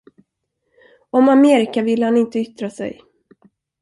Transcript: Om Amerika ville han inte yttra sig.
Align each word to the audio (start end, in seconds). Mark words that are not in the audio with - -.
Om 1.09 1.29
Amerika 1.29 1.81
ville 1.81 2.05
han 2.05 2.17
inte 2.17 2.39
yttra 2.39 2.69
sig. 2.69 3.01